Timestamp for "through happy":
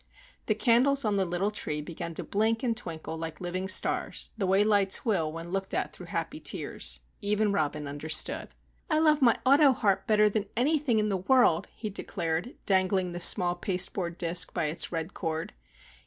5.93-6.39